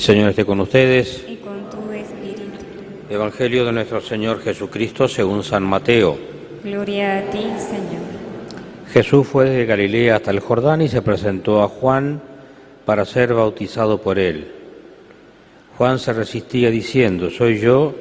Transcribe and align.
Señor 0.00 0.30
esté 0.30 0.46
con 0.46 0.58
ustedes. 0.60 1.22
y 1.28 1.36
con 1.36 1.68
tu 1.68 1.92
espíritu. 1.92 2.56
Evangelio 3.10 3.66
de 3.66 3.72
nuestro 3.72 4.00
Señor 4.00 4.40
Jesucristo 4.40 5.06
según 5.06 5.44
San 5.44 5.62
Mateo. 5.62 6.16
Gloria 6.64 7.18
a 7.18 7.22
ti, 7.30 7.42
Señor. 7.58 8.00
Jesús 8.90 9.26
fue 9.26 9.44
desde 9.44 9.66
Galilea 9.66 10.16
hasta 10.16 10.30
el 10.30 10.40
Jordán 10.40 10.80
y 10.80 10.88
se 10.88 11.02
presentó 11.02 11.62
a 11.62 11.68
Juan 11.68 12.22
para 12.86 13.04
ser 13.04 13.34
bautizado 13.34 14.00
por 14.00 14.18
él. 14.18 14.48
Juan 15.76 15.98
se 15.98 16.14
resistía 16.14 16.70
diciendo, 16.70 17.28
soy 17.28 17.60
yo 17.60 17.94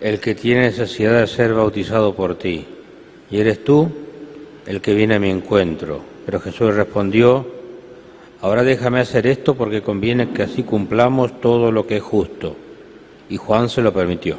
el 0.00 0.20
que 0.20 0.36
tiene 0.36 0.62
necesidad 0.62 1.20
de 1.20 1.26
ser 1.26 1.54
bautizado 1.54 2.14
por 2.14 2.38
ti, 2.38 2.64
y 3.32 3.40
eres 3.40 3.64
tú 3.64 3.90
el 4.64 4.80
que 4.80 4.94
viene 4.94 5.16
a 5.16 5.20
mi 5.20 5.30
encuentro. 5.30 6.02
Pero 6.24 6.38
Jesús 6.38 6.72
respondió, 6.72 7.61
ahora 8.42 8.62
déjame 8.62 9.00
hacer 9.00 9.26
esto 9.26 9.54
porque 9.54 9.80
conviene 9.80 10.30
que 10.30 10.42
así 10.42 10.62
cumplamos 10.62 11.40
todo 11.40 11.72
lo 11.72 11.86
que 11.86 11.96
es 11.96 12.02
justo. 12.02 12.54
Y 13.30 13.38
Juan 13.38 13.70
se 13.70 13.80
lo 13.80 13.94
permitió. 13.94 14.36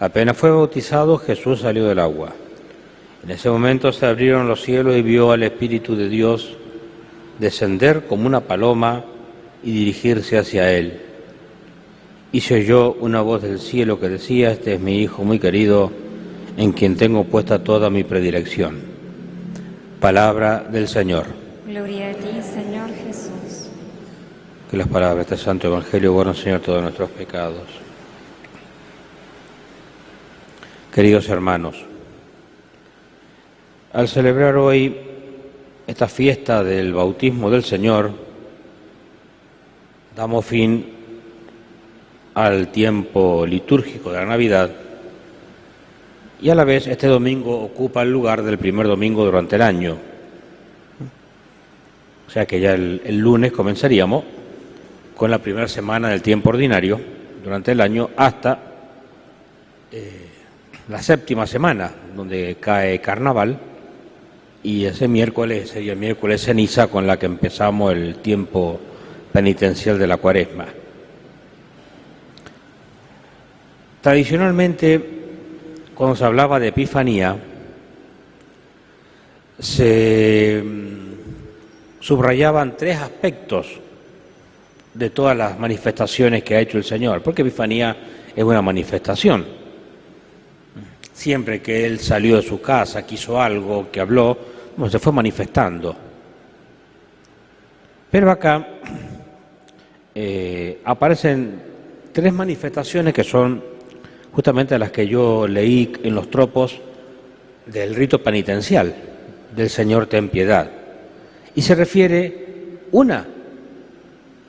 Apenas 0.00 0.36
fue 0.36 0.50
bautizado, 0.50 1.18
Jesús 1.18 1.60
salió 1.60 1.86
del 1.86 2.00
agua. 2.00 2.32
En 3.22 3.30
ese 3.30 3.48
momento 3.48 3.92
se 3.92 4.06
abrieron 4.06 4.48
los 4.48 4.62
cielos 4.62 4.96
y 4.96 5.02
vio 5.02 5.30
al 5.30 5.44
Espíritu 5.44 5.94
de 5.94 6.08
Dios 6.08 6.56
descender 7.38 8.06
como 8.06 8.26
una 8.26 8.40
paloma 8.40 9.04
y 9.62 9.72
dirigirse 9.72 10.36
hacia 10.36 10.72
él. 10.72 11.00
Y 12.32 12.40
se 12.40 12.56
oyó 12.56 12.92
una 12.94 13.20
voz 13.20 13.42
del 13.42 13.60
cielo 13.60 14.00
que 14.00 14.08
decía, 14.08 14.50
este 14.50 14.74
es 14.74 14.80
mi 14.80 15.00
Hijo 15.00 15.22
muy 15.22 15.38
querido, 15.38 15.92
en 16.56 16.72
quien 16.72 16.96
tengo 16.96 17.24
puesta 17.24 17.62
toda 17.62 17.90
mi 17.90 18.04
predilección. 18.04 18.78
Palabra 20.00 20.66
del 20.70 20.88
Señor. 20.88 21.26
Gloria 21.66 22.10
a 22.10 22.14
ti, 22.14 22.42
Señor 22.42 22.90
Jesús. 23.06 23.70
Las 24.74 24.88
palabras 24.88 25.28
de 25.28 25.34
este 25.34 25.44
Santo 25.44 25.68
Evangelio 25.68 26.12
borren, 26.12 26.34
Señor, 26.34 26.58
todos 26.58 26.82
nuestros 26.82 27.08
pecados. 27.10 27.62
Queridos 30.92 31.28
hermanos, 31.28 31.76
al 33.92 34.08
celebrar 34.08 34.56
hoy 34.56 34.96
esta 35.86 36.08
fiesta 36.08 36.64
del 36.64 36.92
bautismo 36.92 37.50
del 37.50 37.62
Señor, 37.62 38.10
damos 40.16 40.44
fin 40.44 40.84
al 42.34 42.72
tiempo 42.72 43.46
litúrgico 43.46 44.10
de 44.10 44.18
la 44.18 44.26
Navidad 44.26 44.72
y 46.42 46.50
a 46.50 46.54
la 46.56 46.64
vez 46.64 46.88
este 46.88 47.06
domingo 47.06 47.60
ocupa 47.60 48.02
el 48.02 48.10
lugar 48.10 48.42
del 48.42 48.58
primer 48.58 48.88
domingo 48.88 49.24
durante 49.24 49.54
el 49.54 49.62
año. 49.62 49.96
O 52.26 52.30
sea 52.30 52.44
que 52.44 52.58
ya 52.58 52.74
el 52.74 53.18
lunes 53.18 53.52
comenzaríamos 53.52 54.33
con 55.16 55.30
la 55.30 55.38
primera 55.38 55.68
semana 55.68 56.08
del 56.08 56.22
tiempo 56.22 56.50
ordinario 56.50 57.00
durante 57.42 57.72
el 57.72 57.80
año 57.80 58.10
hasta 58.16 58.58
eh, 59.92 60.26
la 60.88 61.00
séptima 61.00 61.46
semana, 61.46 61.90
donde 62.14 62.56
cae 62.60 63.00
carnaval, 63.00 63.58
y 64.62 64.84
ese 64.86 65.08
miércoles 65.08 65.70
sería 65.70 65.92
el 65.92 65.98
miércoles 65.98 66.42
ceniza 66.42 66.88
con 66.88 67.06
la 67.06 67.18
que 67.18 67.26
empezamos 67.26 67.92
el 67.92 68.16
tiempo 68.16 68.80
penitencial 69.32 69.98
de 69.98 70.06
la 70.06 70.16
cuaresma. 70.16 70.66
Tradicionalmente, 74.00 75.00
cuando 75.94 76.16
se 76.16 76.24
hablaba 76.24 76.58
de 76.58 76.68
Epifanía, 76.68 77.36
se 79.58 80.62
mm, 80.62 82.00
subrayaban 82.00 82.76
tres 82.76 82.98
aspectos 82.98 83.80
de 84.94 85.10
todas 85.10 85.36
las 85.36 85.58
manifestaciones 85.58 86.42
que 86.42 86.56
ha 86.56 86.60
hecho 86.60 86.78
el 86.78 86.84
Señor, 86.84 87.22
porque 87.22 87.42
Epifanía 87.42 87.96
es 88.34 88.42
una 88.42 88.62
manifestación. 88.62 89.44
Siempre 91.12 91.60
que 91.60 91.84
Él 91.84 92.00
salió 92.00 92.36
de 92.36 92.42
su 92.42 92.60
casa, 92.60 93.04
quiso 93.04 93.40
algo, 93.40 93.90
que 93.90 94.00
habló, 94.00 94.38
se 94.88 94.98
fue 94.98 95.12
manifestando. 95.12 95.96
Pero 98.10 98.30
acá 98.30 98.66
eh, 100.14 100.80
aparecen 100.84 101.60
tres 102.12 102.32
manifestaciones 102.32 103.12
que 103.12 103.24
son 103.24 103.62
justamente 104.32 104.78
las 104.78 104.90
que 104.90 105.06
yo 105.06 105.46
leí 105.46 105.92
en 106.02 106.14
los 106.14 106.30
tropos 106.30 106.80
del 107.66 107.94
rito 107.94 108.22
penitencial 108.22 108.94
del 109.54 109.70
Señor 109.70 110.06
ten 110.06 110.28
piedad. 110.28 110.70
Y 111.54 111.62
se 111.62 111.74
refiere 111.74 112.80
una 112.92 113.26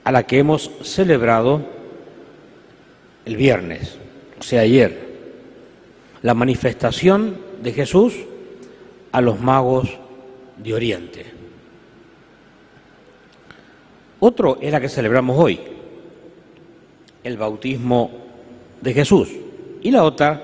a 0.05 0.11
la 0.11 0.23
que 0.23 0.37
hemos 0.37 0.69
celebrado 0.83 1.65
el 3.25 3.35
viernes, 3.35 3.97
o 4.39 4.43
sea, 4.43 4.61
ayer, 4.61 5.03
la 6.21 6.35
manifestación 6.35 7.37
de 7.61 7.73
Jesús 7.73 8.13
a 9.11 9.19
los 9.19 9.39
magos 9.39 9.89
de 10.57 10.73
Oriente. 10.75 11.25
Otro 14.19 14.59
es 14.61 14.71
la 14.71 14.79
que 14.79 14.89
celebramos 14.89 15.37
hoy, 15.39 15.59
el 17.23 17.37
bautismo 17.37 18.11
de 18.81 18.93
Jesús. 18.93 19.29
Y 19.81 19.89
la 19.89 20.03
otra 20.03 20.41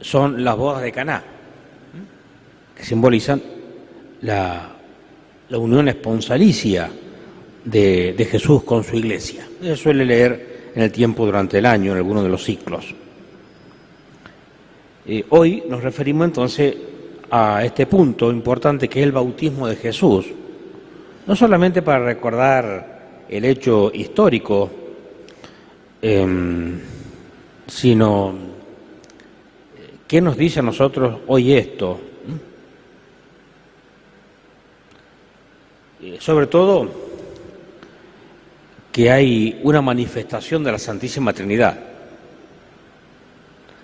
son 0.00 0.42
las 0.42 0.56
bodas 0.56 0.82
de 0.82 0.92
Caná, 0.92 1.22
que 2.74 2.84
simbolizan 2.84 3.42
la, 4.22 4.70
la 5.50 5.58
unión 5.58 5.88
esponsalicia 5.88 6.90
de, 7.64 8.28
Jesús 8.30 8.62
con 8.64 8.84
su 8.84 8.96
iglesia. 8.96 9.46
Se 9.60 9.76
suele 9.76 10.04
leer 10.04 10.70
en 10.74 10.82
el 10.82 10.92
tiempo 10.92 11.24
durante 11.24 11.58
el 11.58 11.66
año, 11.66 11.92
en 11.92 11.98
alguno 11.98 12.22
de 12.22 12.28
los 12.28 12.44
ciclos. 12.44 12.94
Eh, 15.06 15.24
hoy 15.30 15.62
nos 15.68 15.82
referimos 15.82 16.26
entonces 16.26 16.76
a 17.30 17.64
este 17.64 17.86
punto 17.86 18.30
importante 18.30 18.88
que 18.88 19.00
es 19.00 19.06
el 19.06 19.12
bautismo 19.12 19.66
de 19.66 19.76
Jesús, 19.76 20.26
no 21.26 21.36
solamente 21.36 21.82
para 21.82 22.04
recordar 22.04 23.24
el 23.28 23.44
hecho 23.44 23.90
histórico, 23.92 24.70
eh, 26.00 26.26
sino 27.66 28.34
qué 30.06 30.20
nos 30.20 30.36
dice 30.36 30.60
a 30.60 30.62
nosotros 30.62 31.20
hoy 31.26 31.52
esto. 31.52 32.00
Eh, 36.00 36.16
sobre 36.20 36.46
todo 36.46 37.07
que 38.98 39.12
hay 39.12 39.60
una 39.62 39.80
manifestación 39.80 40.64
de 40.64 40.72
la 40.72 40.78
Santísima 40.80 41.32
Trinidad, 41.32 41.78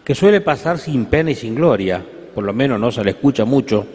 que 0.04 0.12
suele 0.12 0.40
pasar 0.40 0.76
sin 0.76 1.06
pena 1.06 1.30
y 1.30 1.36
sin 1.36 1.54
gloria, 1.54 2.04
por 2.34 2.42
lo 2.42 2.52
menos 2.52 2.80
no 2.80 2.90
se 2.90 3.04
le 3.04 3.12
escucha 3.12 3.44
mucho 3.44 3.86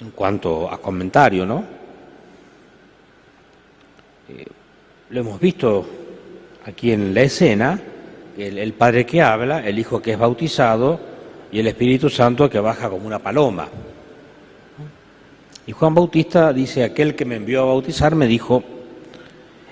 en 0.00 0.10
cuanto 0.12 0.72
a 0.72 0.78
comentario, 0.78 1.44
¿no? 1.44 1.62
Eh, 4.30 4.46
lo 5.10 5.20
hemos 5.20 5.38
visto 5.38 5.86
aquí 6.64 6.92
en 6.92 7.12
la 7.12 7.20
escena, 7.20 7.78
el, 8.38 8.56
el, 8.56 8.72
Padre 8.72 9.04
que 9.04 9.20
habla, 9.20 9.62
el 9.62 9.78
Hijo 9.78 10.00
que 10.00 10.12
es 10.12 10.18
bautizado 10.18 10.98
y 11.52 11.58
el 11.60 11.66
Espíritu 11.66 12.08
Santo 12.08 12.48
que 12.48 12.58
baja 12.58 12.88
como 12.88 13.06
una 13.06 13.18
paloma. 13.18 13.68
Y 15.66 15.72
Juan 15.72 15.94
Bautista 15.94 16.52
dice, 16.52 16.84
aquel 16.84 17.14
que 17.14 17.24
me 17.24 17.36
envió 17.36 17.62
a 17.62 17.66
bautizar 17.66 18.14
me 18.14 18.26
dijo 18.26 18.62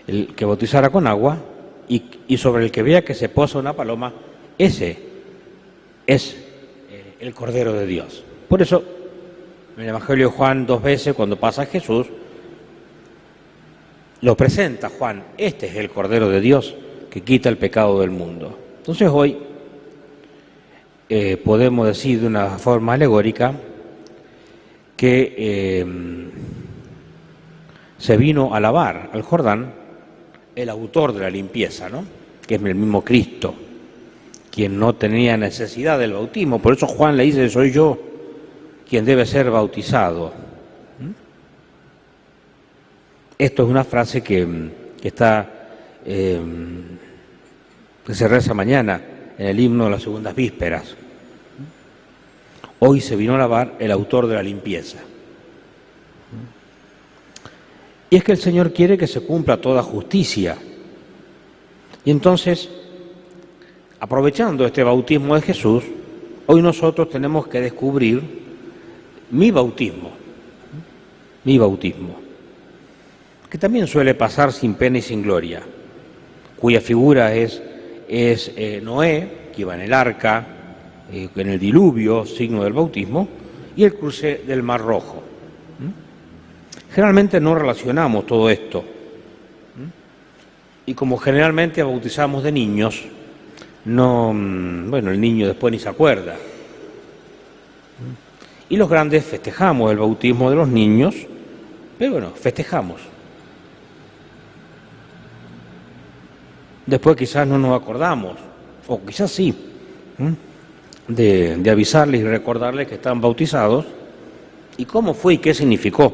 el 0.06 0.34
que 0.34 0.44
bautizara 0.44 0.90
con 0.90 1.06
agua 1.06 1.38
y, 1.88 2.02
y 2.28 2.36
sobre 2.36 2.64
el 2.64 2.70
que 2.70 2.82
vea 2.82 3.04
que 3.04 3.14
se 3.14 3.28
posa 3.28 3.58
una 3.58 3.74
paloma, 3.74 4.12
ese 4.56 4.98
es 6.06 6.36
eh, 6.90 7.14
el 7.20 7.34
Cordero 7.34 7.72
de 7.72 7.86
Dios. 7.86 8.22
Por 8.48 8.62
eso, 8.62 8.82
en 9.76 9.82
el 9.82 9.88
Evangelio 9.90 10.28
de 10.30 10.36
Juan 10.36 10.66
dos 10.66 10.82
veces, 10.82 11.14
cuando 11.14 11.36
pasa 11.36 11.66
Jesús, 11.66 12.06
lo 14.20 14.36
presenta 14.36 14.88
Juan, 14.88 15.22
este 15.36 15.66
es 15.66 15.76
el 15.76 15.90
Cordero 15.90 16.28
de 16.28 16.40
Dios 16.40 16.74
que 17.10 17.20
quita 17.22 17.48
el 17.48 17.56
pecado 17.56 18.00
del 18.00 18.10
mundo. 18.10 18.58
Entonces 18.78 19.08
hoy 19.12 19.36
eh, 21.08 21.36
podemos 21.36 21.86
decir 21.86 22.20
de 22.20 22.26
una 22.26 22.58
forma 22.58 22.94
alegórica 22.94 23.54
que 24.98 25.34
eh, 25.38 25.86
se 27.98 28.16
vino 28.16 28.52
a 28.52 28.58
lavar 28.58 29.10
al 29.12 29.22
Jordán 29.22 29.72
el 30.56 30.68
autor 30.68 31.12
de 31.12 31.20
la 31.20 31.30
limpieza, 31.30 31.88
¿no? 31.88 32.04
que 32.44 32.56
es 32.56 32.62
el 32.62 32.74
mismo 32.74 33.04
Cristo, 33.04 33.54
quien 34.50 34.76
no 34.76 34.96
tenía 34.96 35.36
necesidad 35.36 36.00
del 36.00 36.14
bautismo. 36.14 36.58
Por 36.58 36.74
eso 36.74 36.88
Juan 36.88 37.16
le 37.16 37.22
dice, 37.22 37.48
soy 37.48 37.70
yo 37.70 37.96
quien 38.90 39.04
debe 39.04 39.24
ser 39.24 39.52
bautizado. 39.52 40.32
Esto 43.38 43.62
es 43.62 43.68
una 43.68 43.84
frase 43.84 44.20
que, 44.20 44.48
que 45.00 45.08
está, 45.08 45.48
eh, 46.04 46.40
que 48.04 48.14
se 48.14 48.26
reza 48.26 48.52
mañana 48.52 49.00
en 49.38 49.46
el 49.46 49.60
himno 49.60 49.84
de 49.84 49.90
las 49.92 50.02
segundas 50.02 50.34
vísperas. 50.34 50.96
Hoy 52.80 53.00
se 53.00 53.16
vino 53.16 53.34
a 53.34 53.38
lavar 53.38 53.76
el 53.78 53.90
autor 53.90 54.26
de 54.26 54.34
la 54.36 54.42
limpieza. 54.42 54.98
Y 58.10 58.16
es 58.16 58.24
que 58.24 58.32
el 58.32 58.38
Señor 58.38 58.72
quiere 58.72 58.96
que 58.96 59.06
se 59.06 59.20
cumpla 59.20 59.60
toda 59.60 59.82
justicia. 59.82 60.56
Y 62.04 62.10
entonces, 62.10 62.68
aprovechando 64.00 64.64
este 64.64 64.82
bautismo 64.82 65.34
de 65.34 65.42
Jesús, 65.42 65.84
hoy 66.46 66.62
nosotros 66.62 67.10
tenemos 67.10 67.48
que 67.48 67.60
descubrir 67.60 68.22
mi 69.30 69.50
bautismo, 69.50 70.12
mi 71.44 71.58
bautismo, 71.58 72.18
que 73.50 73.58
también 73.58 73.86
suele 73.86 74.14
pasar 74.14 74.52
sin 74.52 74.74
pena 74.74 74.98
y 74.98 75.02
sin 75.02 75.22
gloria, 75.22 75.62
cuya 76.58 76.80
figura 76.80 77.34
es, 77.34 77.60
es 78.08 78.52
eh, 78.56 78.80
Noé, 78.82 79.50
que 79.54 79.62
iba 79.62 79.74
en 79.74 79.82
el 79.82 79.92
arca, 79.92 80.46
eh, 81.12 81.28
en 81.34 81.48
el 81.48 81.58
diluvio, 81.58 82.26
signo 82.26 82.64
del 82.64 82.72
bautismo, 82.72 83.28
y 83.76 83.84
el 83.84 83.94
cruce 83.94 84.42
del 84.46 84.62
Mar 84.62 84.80
Rojo. 84.80 85.22
Generalmente 86.90 87.40
no 87.40 87.54
relacionamos 87.54 88.26
todo 88.26 88.50
esto. 88.50 88.84
Y 90.86 90.94
como 90.94 91.18
generalmente 91.18 91.82
bautizamos 91.82 92.42
de 92.42 92.50
niños, 92.50 93.04
no, 93.84 94.32
mm, 94.32 94.90
bueno, 94.90 95.10
el 95.10 95.20
niño 95.20 95.46
después 95.46 95.70
ni 95.70 95.78
se 95.78 95.88
acuerda. 95.88 96.36
Y 98.70 98.76
los 98.76 98.88
grandes 98.88 99.24
festejamos 99.24 99.90
el 99.92 99.98
bautismo 99.98 100.50
de 100.50 100.56
los 100.56 100.68
niños, 100.68 101.14
pero 101.98 102.12
bueno, 102.12 102.30
festejamos. 102.30 103.00
Después 106.86 107.16
quizás 107.16 107.46
no 107.46 107.58
nos 107.58 107.80
acordamos, 107.80 108.38
o 108.86 109.00
quizás 109.04 109.30
sí, 109.30 109.54
de, 111.08 111.70
avisarles 111.70 112.20
y 112.20 112.24
recordarles 112.24 112.86
que 112.86 112.96
están 112.96 113.20
bautizados 113.20 113.86
y 114.76 114.84
cómo 114.84 115.14
fue 115.14 115.34
y 115.34 115.38
qué 115.38 115.54
significó 115.54 116.12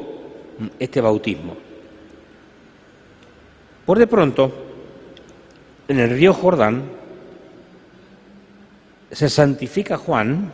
este 0.79 1.01
bautismo. 1.01 1.55
Por 3.85 3.99
de 3.99 4.07
pronto, 4.07 4.51
en 5.87 5.99
el 5.99 6.09
río 6.09 6.33
Jordán 6.33 6.83
se 9.11 9.29
santifica 9.29 9.97
Juan, 9.97 10.51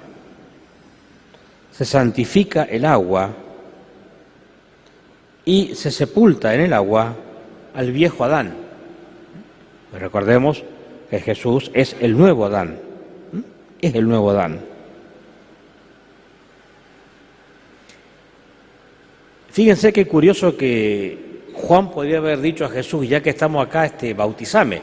se 1.72 1.86
santifica 1.86 2.64
el 2.64 2.84
agua 2.86 3.30
y 5.46 5.74
se 5.76 5.90
sepulta 5.92 6.54
en 6.54 6.62
el 6.62 6.74
agua 6.74 7.16
al 7.74 7.92
viejo 7.92 8.26
Adán. 8.26 8.54
Recordemos 9.98 10.64
que 11.10 11.20
Jesús 11.20 11.72
es 11.74 11.96
el 12.02 12.18
nuevo 12.18 12.46
Adán, 12.46 12.78
es 13.82 13.96
el 13.96 14.08
nuevo 14.08 14.30
Adán. 14.30 14.60
Fíjense 19.50 19.92
qué 19.92 20.06
curioso 20.06 20.56
que 20.56 21.42
Juan 21.54 21.92
podría 21.92 22.20
haber 22.20 22.40
dicho 22.40 22.64
a 22.64 22.70
Jesús, 22.70 23.10
ya 23.10 23.22
que 23.22 23.32
estamos 23.32 23.66
acá, 23.66 23.86
este, 23.86 24.14
bautizame. 24.14 24.82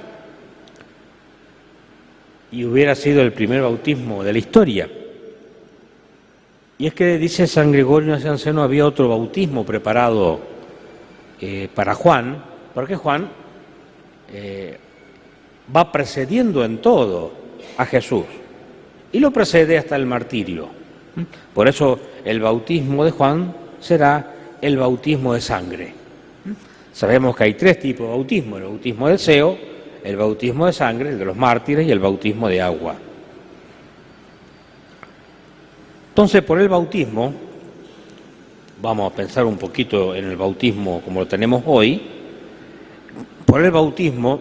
Y 2.51 2.65
hubiera 2.65 2.95
sido 2.95 3.23
el 3.23 3.33
primer 3.33 3.63
bautismo 3.63 4.23
de 4.23 4.33
la 4.33 4.39
historia. 4.39 4.91
Y 6.77 6.87
es 6.87 6.95
que 6.95 7.19
dice 7.19 7.47
San 7.47 7.73
Gregorio 7.73 8.11
Nacianceno 8.11 8.63
había 8.63 8.87
otro 8.87 9.09
bautismo 9.09 9.65
preparado 9.65 10.41
eh, 11.41 11.69
para 11.75 11.95
Juan, 11.95 12.43
porque 12.75 12.95
Juan 12.95 13.29
eh, 14.33 14.77
va 15.75 15.91
precediendo 15.91 16.65
en 16.65 16.79
todo 16.79 17.33
a 17.77 17.87
Jesús 17.87 18.25
y 19.13 19.21
lo 19.21 19.31
precede 19.31 19.79
hasta 19.79 19.97
el 19.97 20.07
martirio. 20.07 20.69
Por 21.55 21.69
eso 21.69 21.99
el 22.25 22.41
bautismo 22.41 23.05
de 23.05 23.11
Juan 23.11 23.55
será 23.81 24.35
el 24.61 24.77
bautismo 24.77 25.35
de 25.35 25.41
sangre. 25.41 25.93
Sabemos 26.93 27.37
que 27.37 27.45
hay 27.45 27.55
tres 27.55 27.79
tipos 27.79 28.07
de 28.07 28.13
bautismo, 28.13 28.57
el 28.57 28.65
bautismo 28.65 29.07
del 29.07 29.17
deseo, 29.17 29.57
el 30.03 30.17
bautismo 30.17 30.67
de 30.67 30.73
sangre, 30.73 31.11
el 31.11 31.19
de 31.19 31.25
los 31.25 31.37
mártires 31.37 31.87
y 31.87 31.91
el 31.91 31.99
bautismo 31.99 32.49
de 32.49 32.61
agua. 32.61 32.95
Entonces, 36.09 36.43
por 36.43 36.61
el 36.61 36.69
bautismo, 36.69 37.33
vamos 38.83 39.13
a 39.13 39.15
pensar 39.15 39.45
un 39.45 39.57
poquito 39.57 40.15
en 40.15 40.25
el 40.25 40.37
bautismo 40.37 41.01
como 41.05 41.21
lo 41.21 41.27
tenemos 41.27 41.63
hoy, 41.67 42.03
por 43.45 43.65
el 43.65 43.71
bautismo 43.71 44.41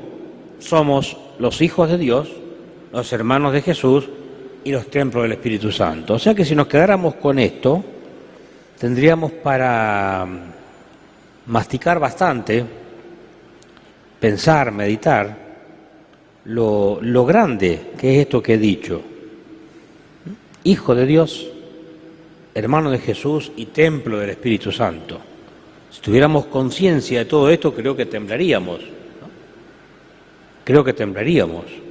somos 0.60 1.18
los 1.40 1.62
hijos 1.62 1.90
de 1.90 1.98
Dios, 1.98 2.30
los 2.92 3.14
hermanos 3.14 3.54
de 3.54 3.62
Jesús 3.62 4.10
y 4.68 4.72
los 4.72 4.88
templos 4.88 5.24
del 5.24 5.32
Espíritu 5.32 5.72
Santo. 5.72 6.16
O 6.16 6.20
sea 6.20 6.36
que 6.36 6.44
si 6.44 6.54
nos 6.54 6.68
quedáramos 6.68 7.16
con 7.16 7.40
esto, 7.40 7.82
tendríamos 8.78 9.32
para 9.32 10.26
mm, 10.26 11.52
masticar 11.52 12.00
bastante, 12.00 12.66
pensar, 14.20 14.74
meditar, 14.74 15.48
lo, 16.44 17.00
lo, 17.02 17.26
grande 17.26 17.92
que 17.98 18.16
es 18.16 18.20
esto 18.24 18.44
que 18.44 18.56
he 18.56 18.58
dicho. 18.58 19.02
Hijo 20.66 20.94
de 20.94 21.06
Dios, 21.06 21.48
hermano 22.54 22.92
de 22.92 23.00
Jesús 23.00 23.54
y 23.56 23.68
templo 23.68 24.20
del 24.20 24.32
Espíritu 24.32 24.74
Santo. 24.74 25.18
Si 25.92 26.02
tuviéramos 26.02 26.48
conciencia 26.48 27.20
de 27.20 27.26
todo 27.26 27.50
esto, 27.50 27.74
creo 27.74 27.96
que 27.96 28.06
temblaríamos. 28.06 28.82
Creo 30.66 30.84
que 30.84 30.92
temblaríamos. 30.92 31.87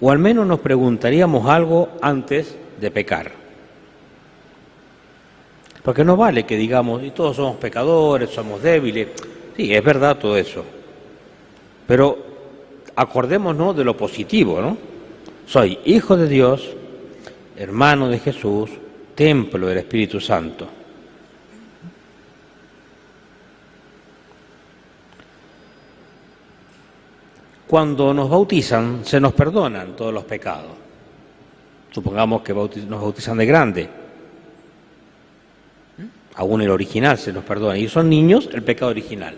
O 0.00 0.10
al 0.10 0.18
menos 0.18 0.46
nos 0.46 0.60
preguntaríamos 0.60 1.48
algo 1.48 1.90
antes 2.00 2.56
de 2.80 2.90
pecar. 2.90 3.32
Porque 5.82 6.04
no 6.04 6.16
vale 6.16 6.44
que 6.44 6.56
digamos, 6.56 7.02
y 7.02 7.10
todos 7.10 7.36
somos 7.36 7.56
pecadores, 7.56 8.30
somos 8.30 8.62
débiles. 8.62 9.08
Sí, 9.56 9.74
es 9.74 9.84
verdad 9.84 10.16
todo 10.18 10.36
eso. 10.36 10.64
Pero 11.86 12.18
acordémonos 12.96 13.76
de 13.76 13.84
lo 13.84 13.96
positivo, 13.96 14.60
¿no? 14.60 14.76
Soy 15.46 15.78
hijo 15.84 16.16
de 16.16 16.28
Dios, 16.28 16.70
hermano 17.56 18.08
de 18.08 18.18
Jesús, 18.18 18.70
templo 19.14 19.66
del 19.66 19.78
Espíritu 19.78 20.20
Santo. 20.20 20.79
Cuando 27.70 28.12
nos 28.12 28.28
bautizan, 28.28 29.04
se 29.04 29.20
nos 29.20 29.32
perdonan 29.32 29.94
todos 29.94 30.12
los 30.12 30.24
pecados. 30.24 30.72
Supongamos 31.92 32.42
que 32.42 32.52
nos 32.52 33.00
bautizan 33.00 33.38
de 33.38 33.46
grande 33.46 33.88
aún 36.40 36.62
el 36.62 36.70
original 36.70 37.18
se 37.18 37.32
nos 37.32 37.44
perdona, 37.44 37.76
y 37.76 37.86
son 37.86 38.08
niños 38.08 38.48
el 38.52 38.62
pecado 38.62 38.90
original. 38.90 39.34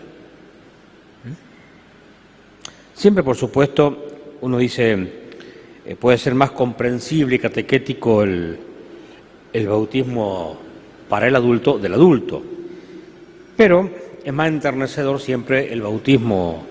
Siempre, 2.93 3.23
por 3.23 3.35
supuesto, 3.35 4.05
uno 4.41 4.57
dice, 4.57 4.97
eh, 5.85 5.95
puede 5.99 6.17
ser 6.17 6.33
más 6.33 6.51
comprensible 6.51 7.35
y 7.35 7.39
catequético 7.39 8.23
el 8.23 9.67
bautismo 9.67 10.57
para 11.09 11.27
el 11.27 11.35
adulto 11.35 11.77
del 11.77 11.93
adulto, 11.93 12.41
pero 13.57 13.89
es 14.23 14.33
más 14.33 14.47
enternecedor 14.47 15.19
siempre 15.19 15.73
el 15.73 15.81
bautismo 15.81 16.63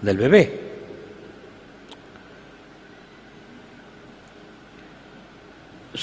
del 0.00 0.16
bebé. 0.16 0.65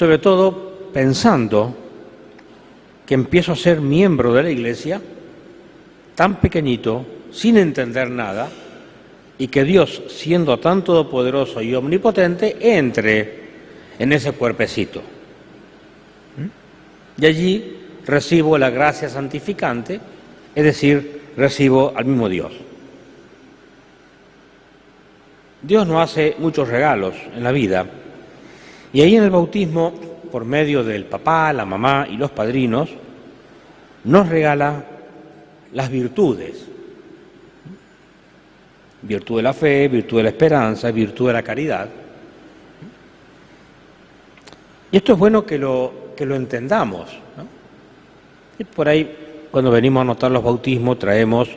Sobre 0.04 0.18
todo 0.18 0.90
pensando 0.92 1.74
que 3.06 3.14
empiezo 3.14 3.54
a 3.54 3.56
ser 3.56 3.80
miembro 3.80 4.34
de 4.34 4.44
la 4.44 4.50
Iglesia, 4.50 5.00
tan 6.14 6.42
pequeñito, 6.42 7.06
sin 7.32 7.56
entender 7.56 8.10
nada, 8.10 8.50
y 9.38 9.48
que 9.48 9.64
Dios, 9.64 10.04
siendo 10.10 10.60
tan 10.60 10.84
todopoderoso 10.84 11.62
y 11.62 11.74
omnipotente, 11.74 12.58
entre 12.78 13.44
en 13.98 14.12
ese 14.12 14.34
cuerpecito. 14.34 15.00
¿Mm? 16.36 17.22
Y 17.22 17.26
allí 17.26 17.78
recibo 18.06 18.58
la 18.58 18.72
gracia 18.72 19.08
santificante, 19.08 20.02
es 20.54 20.64
decir, 20.66 21.22
recibo 21.38 21.94
al 21.96 22.04
mismo 22.04 22.28
Dios. 22.28 22.52
Dios 25.62 25.88
nos 25.88 26.04
hace 26.04 26.36
muchos 26.40 26.68
regalos 26.68 27.16
en 27.34 27.42
la 27.42 27.54
vida, 27.54 27.86
y 28.94 29.02
ahí 29.02 29.16
en 29.16 29.24
el 29.24 29.32
bautismo 29.32 29.92
por 30.32 30.46
medio 30.46 30.84
del 30.84 31.06
papá, 31.06 31.52
la 31.52 31.66
mamá 31.66 32.08
y 32.10 32.16
los 32.16 32.32
padrinos, 32.32 32.90
nos 34.04 34.30
regala 34.30 34.86
las 35.74 35.90
virtudes. 35.90 36.66
Virtud 39.02 39.38
de 39.38 39.44
la 39.44 39.54
fe, 39.54 39.88
virtud 39.88 40.18
de 40.18 40.24
la 40.24 40.30
esperanza, 40.30 40.92
virtud 40.92 41.28
de 41.28 41.34
la 41.34 41.44
caridad. 41.44 41.90
Y 44.92 44.98
esto 44.98 45.14
es 45.14 45.20
bueno 45.20 45.44
que 45.44 45.58
lo, 45.58 46.14
que 46.16 46.26
lo 46.26 46.36
entendamos. 46.36 47.10
Y 48.60 48.64
por 48.64 48.88
ahí, 48.88 49.48
cuando 49.50 49.72
venimos 49.72 50.02
a 50.02 50.04
anotar 50.04 50.30
los 50.32 50.44
bautismos, 50.44 51.00
traemos 51.00 51.50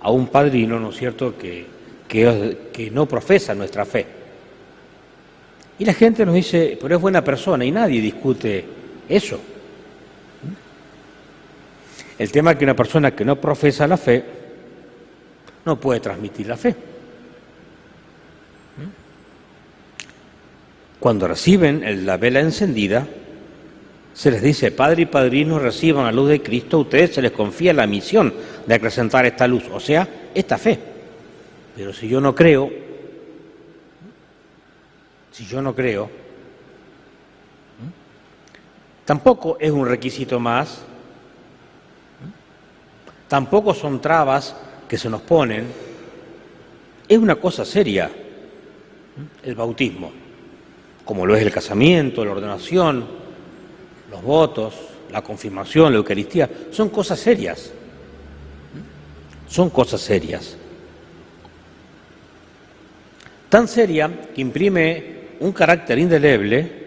a 0.00 0.10
un 0.10 0.28
padrino, 0.28 0.78
¿no 0.78 0.90
es 0.90 0.96
cierto?, 0.96 1.36
que, 1.36 1.66
que, 2.06 2.70
que 2.72 2.90
no 2.92 3.06
profesa 3.06 3.54
nuestra 3.54 3.84
fe. 3.84 4.15
Y 5.78 5.84
la 5.84 5.94
gente 5.94 6.24
nos 6.24 6.34
dice, 6.34 6.78
pero 6.80 6.96
es 6.96 7.00
buena 7.00 7.22
persona 7.22 7.64
y 7.64 7.70
nadie 7.70 8.00
discute 8.00 8.64
eso. 9.08 9.38
El 12.18 12.32
tema 12.32 12.52
es 12.52 12.56
que 12.56 12.64
una 12.64 12.76
persona 12.76 13.14
que 13.14 13.24
no 13.24 13.40
profesa 13.40 13.86
la 13.86 13.96
fe 13.96 14.24
no 15.64 15.78
puede 15.78 16.00
transmitir 16.00 16.46
la 16.46 16.56
fe. 16.56 16.74
Cuando 20.98 21.28
reciben 21.28 22.06
la 22.06 22.16
vela 22.16 22.40
encendida, 22.40 23.06
se 24.14 24.30
les 24.30 24.40
dice, 24.40 24.70
Padre 24.70 25.02
y 25.02 25.06
Padrino 25.06 25.58
reciban 25.58 26.06
la 26.06 26.12
luz 26.12 26.30
de 26.30 26.42
Cristo, 26.42 26.78
a 26.78 26.80
ustedes 26.80 27.14
se 27.14 27.20
les 27.20 27.32
confía 27.32 27.74
la 27.74 27.86
misión 27.86 28.32
de 28.66 28.74
acrecentar 28.74 29.26
esta 29.26 29.46
luz, 29.46 29.64
o 29.70 29.78
sea, 29.78 30.08
esta 30.34 30.56
fe. 30.56 30.78
Pero 31.76 31.92
si 31.92 32.08
yo 32.08 32.18
no 32.18 32.34
creo, 32.34 32.72
si 35.36 35.44
yo 35.44 35.60
no 35.60 35.74
creo, 35.74 36.08
tampoco 39.04 39.58
es 39.60 39.70
un 39.70 39.86
requisito 39.86 40.40
más, 40.40 40.78
tampoco 43.28 43.74
son 43.74 44.00
trabas 44.00 44.56
que 44.88 44.96
se 44.96 45.10
nos 45.10 45.20
ponen, 45.20 45.66
es 47.06 47.18
una 47.18 47.34
cosa 47.36 47.66
seria 47.66 48.10
el 49.42 49.54
bautismo, 49.54 50.10
como 51.04 51.26
lo 51.26 51.36
es 51.36 51.42
el 51.42 51.52
casamiento, 51.52 52.24
la 52.24 52.32
ordenación, 52.32 53.06
los 54.10 54.22
votos, 54.22 54.74
la 55.12 55.20
confirmación, 55.20 55.92
la 55.92 55.98
Eucaristía, 55.98 56.48
son 56.70 56.88
cosas 56.88 57.20
serias. 57.20 57.72
Son 59.46 59.68
cosas 59.68 60.00
serias. 60.00 60.56
Tan 63.50 63.68
seria 63.68 64.10
que 64.34 64.40
imprime 64.40 65.15
un 65.40 65.52
carácter 65.52 65.98
indeleble 65.98 66.86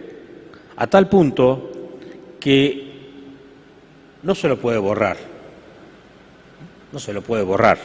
a 0.76 0.88
tal 0.88 1.08
punto 1.08 1.72
que 2.40 2.90
no 4.24 4.36
se 4.36 4.48
lo 4.48 4.58
puede 4.58 4.78
borrar. 4.78 5.18
No 6.92 7.00
se 7.00 7.14
lo 7.14 7.22
puede 7.22 7.44
borrar. 7.44 7.78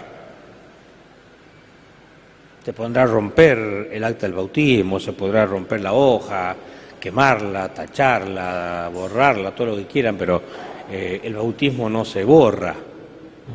Se 2.64 2.72
podrá 2.72 3.04
romper 3.04 3.90
el 3.92 4.02
acta 4.04 4.26
del 4.26 4.34
bautismo, 4.34 4.98
se 4.98 5.12
podrá 5.12 5.44
romper 5.44 5.80
la 5.80 5.92
hoja, 5.92 6.56
quemarla, 6.98 7.68
tacharla, 7.68 8.90
borrarla, 8.92 9.54
todo 9.54 9.68
lo 9.68 9.76
que 9.76 9.86
quieran, 9.86 10.16
pero 10.16 10.42
eh, 10.90 11.20
el 11.22 11.34
bautismo 11.34 11.90
no 11.90 12.04
se 12.04 12.24
borra, 12.24 12.74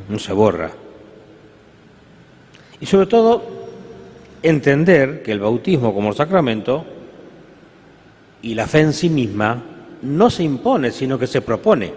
no 0.07 0.19
se 0.19 0.33
borra. 0.33 0.69
Y 2.79 2.85
sobre 2.85 3.07
todo, 3.07 3.43
entender 4.43 5.23
que 5.23 5.31
el 5.31 5.39
bautismo 5.39 5.93
como 5.93 6.13
sacramento 6.13 6.85
y 8.41 8.55
la 8.55 8.67
fe 8.67 8.81
en 8.81 8.93
sí 8.93 9.09
misma 9.09 9.61
no 10.01 10.29
se 10.29 10.43
impone, 10.43 10.91
sino 10.91 11.19
que 11.19 11.27
se 11.27 11.41
propone. 11.41 11.93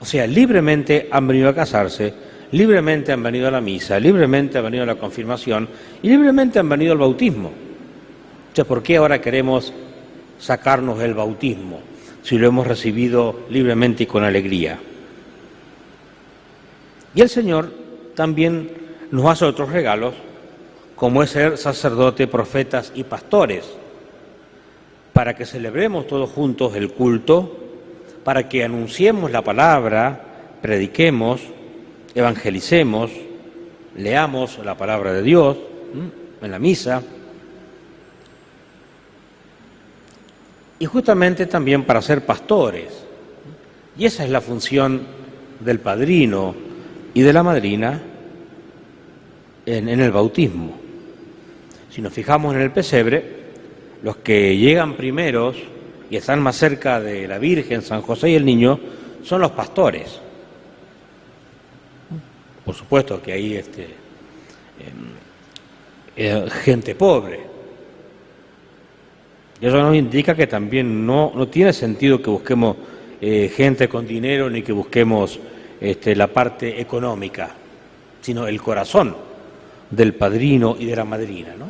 O 0.00 0.04
sea, 0.04 0.26
libremente 0.26 1.08
han 1.10 1.26
venido 1.26 1.48
a 1.48 1.54
casarse, 1.54 2.12
libremente 2.52 3.12
han 3.12 3.22
venido 3.22 3.48
a 3.48 3.50
la 3.50 3.60
misa, 3.60 3.98
libremente 4.00 4.58
han 4.58 4.64
venido 4.64 4.82
a 4.82 4.86
la 4.86 4.96
confirmación 4.96 5.68
y 6.02 6.08
libremente 6.08 6.58
han 6.58 6.68
venido 6.68 6.92
al 6.92 6.98
bautismo. 6.98 7.48
O 7.48 8.54
sea, 8.56 8.64
¿por 8.64 8.82
qué 8.82 8.96
ahora 8.96 9.20
queremos 9.20 9.72
sacarnos 10.40 11.00
el 11.02 11.14
bautismo 11.14 11.80
si 12.22 12.38
lo 12.38 12.48
hemos 12.48 12.66
recibido 12.66 13.40
libremente 13.50 14.04
y 14.04 14.06
con 14.06 14.24
alegría. 14.24 14.78
Y 17.14 17.20
el 17.20 17.28
Señor 17.28 17.72
también 18.14 18.70
nos 19.10 19.26
hace 19.26 19.44
otros 19.44 19.70
regalos, 19.70 20.14
como 20.96 21.22
es 21.22 21.30
ser 21.30 21.58
sacerdote, 21.58 22.26
profetas 22.26 22.92
y 22.94 23.04
pastores, 23.04 23.68
para 25.20 25.36
que 25.36 25.44
celebremos 25.44 26.06
todos 26.06 26.30
juntos 26.30 26.74
el 26.76 26.92
culto, 26.92 27.54
para 28.24 28.48
que 28.48 28.64
anunciemos 28.64 29.30
la 29.30 29.44
palabra, 29.44 30.18
prediquemos, 30.62 31.42
evangelicemos, 32.14 33.10
leamos 33.96 34.58
la 34.64 34.78
palabra 34.78 35.12
de 35.12 35.22
Dios 35.22 35.58
en 36.40 36.50
la 36.50 36.58
misa, 36.58 37.02
y 40.78 40.86
justamente 40.86 41.44
también 41.44 41.84
para 41.84 42.00
ser 42.00 42.24
pastores. 42.24 43.04
Y 43.98 44.06
esa 44.06 44.24
es 44.24 44.30
la 44.30 44.40
función 44.40 45.02
del 45.60 45.80
padrino 45.80 46.54
y 47.12 47.20
de 47.20 47.32
la 47.34 47.42
madrina 47.42 48.00
en, 49.66 49.86
el 49.86 50.12
bautismo. 50.12 50.78
Si 51.90 52.00
nos 52.00 52.10
fijamos 52.10 52.54
en 52.54 52.62
el 52.62 52.70
pesebre, 52.70 53.39
los 54.02 54.16
que 54.16 54.56
llegan 54.56 54.94
primeros 54.94 55.56
y 56.10 56.16
están 56.16 56.42
más 56.42 56.56
cerca 56.56 57.00
de 57.00 57.28
la 57.28 57.38
Virgen, 57.38 57.82
San 57.82 58.02
José 58.02 58.30
y 58.30 58.34
el 58.34 58.44
niño, 58.44 58.78
son 59.22 59.40
los 59.40 59.52
pastores. 59.52 60.20
Por 62.64 62.74
supuesto 62.74 63.22
que 63.22 63.32
hay 63.32 63.56
este, 63.56 63.88
eh, 66.16 66.48
gente 66.62 66.94
pobre, 66.94 67.50
y 69.60 69.66
eso 69.66 69.76
nos 69.76 69.94
indica 69.94 70.34
que 70.34 70.46
también 70.46 71.06
no, 71.06 71.32
no 71.34 71.48
tiene 71.48 71.72
sentido 71.72 72.22
que 72.22 72.30
busquemos 72.30 72.76
eh, 73.20 73.52
gente 73.54 73.88
con 73.88 74.06
dinero 74.06 74.48
ni 74.48 74.62
que 74.62 74.72
busquemos 74.72 75.38
este, 75.80 76.16
la 76.16 76.28
parte 76.28 76.80
económica, 76.80 77.50
sino 78.22 78.46
el 78.46 78.60
corazón 78.62 79.14
del 79.90 80.14
padrino 80.14 80.76
y 80.78 80.86
de 80.86 80.96
la 80.96 81.04
madrina. 81.04 81.54
¿no? 81.58 81.66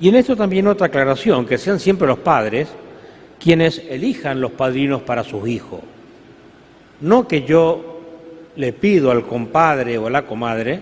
Y 0.00 0.08
en 0.08 0.14
esto 0.16 0.34
también 0.34 0.66
otra 0.66 0.86
aclaración, 0.86 1.46
que 1.46 1.58
sean 1.58 1.78
siempre 1.78 2.08
los 2.08 2.18
padres 2.18 2.68
quienes 3.38 3.78
elijan 3.88 4.40
los 4.40 4.52
padrinos 4.52 5.02
para 5.02 5.24
sus 5.24 5.48
hijos. 5.48 5.80
No 7.00 7.26
que 7.26 7.42
yo 7.42 8.00
le 8.56 8.72
pido 8.72 9.10
al 9.10 9.26
compadre 9.26 9.96
o 9.98 10.06
a 10.06 10.10
la 10.10 10.26
comadre 10.26 10.80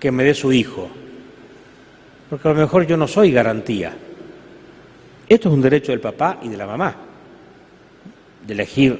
que 0.00 0.10
me 0.10 0.24
dé 0.24 0.34
su 0.34 0.52
hijo, 0.52 0.88
porque 2.28 2.48
a 2.48 2.52
lo 2.52 2.58
mejor 2.58 2.86
yo 2.86 2.96
no 2.96 3.06
soy 3.06 3.30
garantía. 3.30 3.92
Esto 5.28 5.48
es 5.48 5.54
un 5.54 5.62
derecho 5.62 5.92
del 5.92 6.00
papá 6.00 6.38
y 6.42 6.48
de 6.48 6.56
la 6.56 6.66
mamá, 6.66 6.94
de 8.46 8.52
elegir 8.52 8.98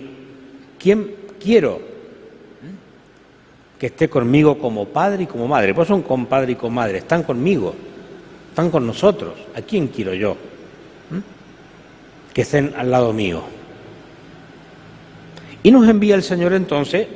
quién 0.78 1.10
quiero 1.42 1.80
que 3.78 3.86
esté 3.86 4.08
conmigo 4.08 4.56
como 4.58 4.86
padre 4.86 5.24
y 5.24 5.26
como 5.26 5.46
madre. 5.48 5.74
Pues 5.74 5.88
son 5.88 6.02
compadre 6.02 6.52
y 6.52 6.56
comadre, 6.56 6.98
están 6.98 7.24
conmigo, 7.24 7.74
están 8.54 8.70
con 8.70 8.86
nosotros. 8.86 9.34
¿A 9.56 9.62
quién 9.62 9.88
quiero 9.88 10.14
yo? 10.14 10.36
¿Mm? 11.10 12.32
Que 12.32 12.42
estén 12.42 12.72
al 12.76 12.88
lado 12.88 13.12
mío. 13.12 13.42
Y 15.64 15.72
nos 15.72 15.88
envía 15.88 16.14
el 16.14 16.22
Señor 16.22 16.52
entonces 16.52 17.08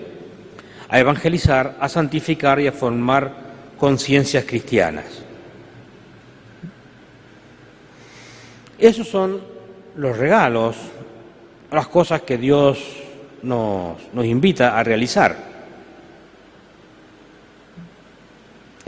a 0.88 0.98
evangelizar, 0.98 1.76
a 1.78 1.88
santificar 1.88 2.58
y 2.58 2.66
a 2.66 2.72
formar 2.72 3.32
conciencias 3.78 4.46
cristianas. 4.46 5.04
Esos 8.76 9.06
son 9.06 9.40
los 9.94 10.18
regalos, 10.18 10.74
las 11.70 11.86
cosas 11.86 12.22
que 12.22 12.36
Dios 12.36 12.80
nos, 13.42 13.96
invita 14.24 14.76
a 14.76 14.82
realizar 14.82 15.36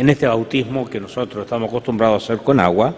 en 0.00 0.08
este 0.08 0.26
bautismo 0.26 0.88
que 0.88 0.98
nosotros 0.98 1.44
estamos 1.44 1.68
acostumbrados 1.68 2.22
a 2.22 2.24
hacer 2.24 2.42
con 2.42 2.58
agua 2.58 2.94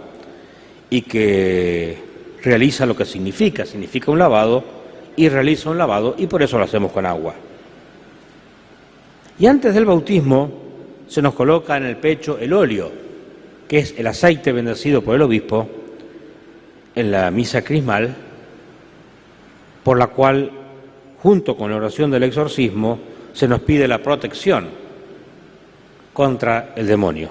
y 0.89 1.03
que 1.03 1.99
realiza 2.41 2.87
lo 2.87 2.95
que 2.95 3.05
significa, 3.05 3.67
significa 3.67 4.13
un 4.13 4.21
lavado 4.21 4.63
y 5.17 5.29
realiza 5.29 5.69
un 5.69 5.79
lavado 5.79 6.15
y 6.17 6.29
por 6.29 6.45
eso 6.45 6.59
lo 6.59 6.65
hacemos 6.65 6.93
con 6.93 7.05
agua. 7.05 7.35
Y 9.37 9.47
antes 9.47 9.75
del 9.75 9.85
bautismo 9.85 10.53
se 11.09 11.21
nos 11.21 11.35
coloca 11.35 11.77
en 11.77 11.87
el 11.87 11.97
pecho 11.97 12.39
el 12.39 12.53
óleo, 12.53 12.93
que 13.67 13.79
es 13.79 13.99
el 13.99 14.07
aceite 14.07 14.53
bendecido 14.53 15.03
por 15.03 15.17
el 15.17 15.23
obispo, 15.23 15.69
en 16.95 17.11
la 17.11 17.33
misa 17.33 17.63
crismal, 17.63 18.15
por 19.83 19.99
la 19.99 20.07
cual, 20.07 20.53
junto 21.21 21.57
con 21.57 21.69
la 21.69 21.79
oración 21.79 22.13
del 22.13 22.23
exorcismo, 22.23 23.01
se 23.33 23.49
nos 23.49 23.61
pide 23.63 23.89
la 23.89 23.99
protección 23.99 24.82
contra 26.13 26.73
el 26.77 26.87
demonio, 26.87 27.29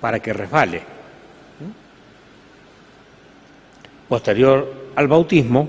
para 0.00 0.20
que 0.20 0.32
resbale. 0.32 0.82
Posterior 4.08 4.90
al 4.94 5.08
bautismo, 5.08 5.68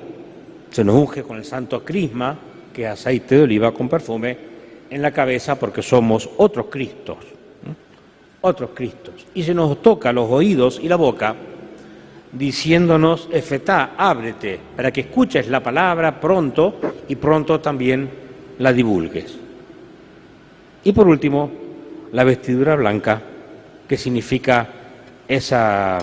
se 0.71 0.83
nos 0.83 0.95
unge 0.95 1.23
con 1.23 1.37
el 1.37 1.45
santo 1.45 1.83
crisma, 1.83 2.37
que 2.73 2.83
es 2.83 2.91
aceite 2.91 3.35
de 3.35 3.43
oliva 3.43 3.73
con 3.73 3.89
perfume, 3.89 4.37
en 4.89 5.01
la 5.01 5.11
cabeza 5.11 5.57
porque 5.57 5.81
somos 5.81 6.29
otros 6.37 6.67
Cristos, 6.69 7.17
otros 8.41 8.71
Cristos. 8.73 9.25
Y 9.33 9.43
se 9.43 9.53
nos 9.53 9.81
toca 9.81 10.11
los 10.11 10.29
oídos 10.29 10.79
y 10.81 10.87
la 10.87 10.95
boca 10.95 11.35
diciéndonos, 12.31 13.27
Efetá, 13.31 13.95
ábrete, 13.97 14.59
para 14.75 14.91
que 14.91 15.01
escuches 15.01 15.47
la 15.47 15.61
palabra 15.61 16.19
pronto 16.19 16.75
y 17.07 17.15
pronto 17.15 17.59
también 17.59 18.09
la 18.59 18.71
divulgues. 18.71 19.48
Y 20.83 20.91
por 20.91 21.07
último, 21.07 21.51
la 22.11 22.23
vestidura 22.23 22.75
blanca, 22.75 23.21
que 23.87 23.97
significa 23.97 24.67
esa, 25.27 25.99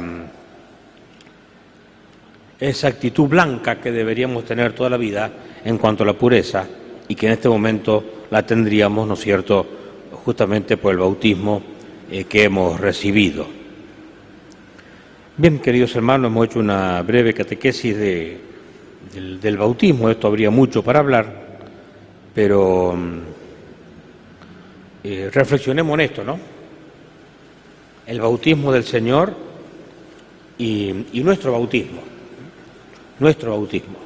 esa 2.58 2.88
actitud 2.88 3.28
blanca 3.28 3.80
que 3.80 3.90
deberíamos 3.90 4.44
tener 4.44 4.72
toda 4.72 4.90
la 4.90 4.96
vida 4.96 5.30
en 5.64 5.78
cuanto 5.78 6.02
a 6.02 6.06
la 6.06 6.12
pureza 6.12 6.66
y 7.08 7.14
que 7.14 7.26
en 7.26 7.32
este 7.32 7.48
momento 7.48 8.04
la 8.30 8.44
tendríamos, 8.44 9.06
¿no 9.06 9.14
es 9.14 9.20
cierto?, 9.20 9.66
justamente 10.24 10.76
por 10.76 10.92
el 10.92 10.98
bautismo 10.98 11.62
eh, 12.10 12.24
que 12.24 12.44
hemos 12.44 12.80
recibido. 12.80 13.46
Bien, 15.36 15.58
queridos 15.58 15.94
hermanos, 15.94 16.30
hemos 16.30 16.46
hecho 16.46 16.58
una 16.58 17.02
breve 17.02 17.34
catequesis 17.34 17.96
de, 17.96 18.40
del, 19.12 19.40
del, 19.40 19.56
bautismo, 19.56 20.10
esto 20.10 20.26
habría 20.26 20.50
mucho 20.50 20.82
para 20.82 21.00
hablar, 21.00 21.58
pero 22.34 22.94
mm, 22.96 23.35
eh, 25.08 25.30
reflexionemos 25.32 25.94
en 25.94 26.00
esto, 26.00 26.24
¿no? 26.24 26.36
El 28.08 28.20
bautismo 28.20 28.72
del 28.72 28.82
Señor 28.82 29.32
y, 30.58 30.92
nuestro 31.22 31.52
bautismo, 31.52 32.00
nuestro 33.20 33.52
bautismo. 33.52 33.98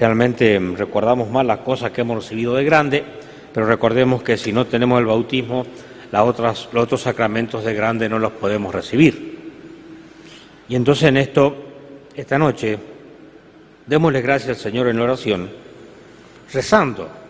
Realmente 0.00 0.58
mm, 0.58 0.76
recordamos 0.76 1.28
más 1.28 1.44
las 1.44 1.58
cosas 1.58 1.90
que 1.90 2.00
hemos 2.00 2.24
recibido 2.24 2.54
de 2.54 2.64
grande, 2.64 3.04
pero 3.52 3.66
recordemos 3.66 4.22
que 4.22 4.38
si 4.38 4.50
no 4.50 4.66
tenemos 4.66 4.98
el 4.98 5.04
bautismo, 5.04 5.66
las 6.10 6.22
otras, 6.22 6.70
los 6.72 6.84
otros 6.84 7.02
sacramentos 7.02 7.62
de 7.62 7.74
grande 7.74 8.08
no 8.08 8.18
los 8.18 8.32
podemos 8.32 8.74
recibir. 8.74 9.40
Y 10.70 10.74
entonces 10.74 11.10
en 11.10 11.18
esto, 11.18 11.54
esta 12.14 12.38
noche, 12.38 12.78
démosle 13.86 14.22
gracias 14.22 14.56
al 14.56 14.62
Señor 14.62 14.88
en 14.88 15.00
oración, 15.00 15.50
rezando 16.50 17.21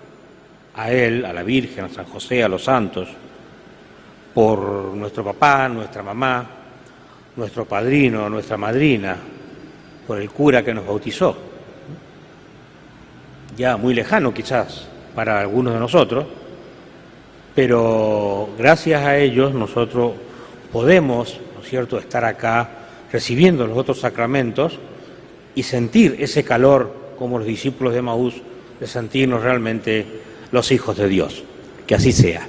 a 0.74 0.90
Él, 0.90 1.24
a 1.24 1.32
la 1.32 1.42
Virgen, 1.42 1.84
a 1.84 1.88
San 1.88 2.06
José, 2.06 2.42
a 2.42 2.48
los 2.48 2.64
santos, 2.64 3.08
por 4.34 4.58
nuestro 4.94 5.24
papá, 5.24 5.68
nuestra 5.68 6.02
mamá, 6.02 6.46
nuestro 7.36 7.64
padrino, 7.64 8.28
nuestra 8.28 8.56
madrina, 8.56 9.16
por 10.06 10.20
el 10.20 10.30
cura 10.30 10.64
que 10.64 10.74
nos 10.74 10.86
bautizó, 10.86 11.36
ya 13.56 13.76
muy 13.76 13.94
lejano 13.94 14.32
quizás 14.32 14.86
para 15.14 15.40
algunos 15.40 15.74
de 15.74 15.80
nosotros, 15.80 16.26
pero 17.54 18.48
gracias 18.58 19.02
a 19.04 19.16
ellos 19.18 19.54
nosotros 19.54 20.12
podemos, 20.72 21.38
¿no 21.54 21.62
es 21.62 21.68
cierto?, 21.68 21.98
estar 21.98 22.24
acá 22.24 22.70
recibiendo 23.12 23.66
los 23.66 23.76
otros 23.76 24.00
sacramentos 24.00 24.78
y 25.54 25.62
sentir 25.62 26.16
ese 26.18 26.44
calor 26.44 27.12
como 27.18 27.38
los 27.38 27.46
discípulos 27.46 27.92
de 27.92 28.00
Maús, 28.00 28.34
de 28.80 28.86
sentirnos 28.86 29.42
realmente 29.42 30.06
los 30.52 30.71
hijos 30.71 30.97
de 30.97 31.09
Dios. 31.09 31.42
Que 31.87 31.97
así 31.97 32.12
sea. 32.12 32.49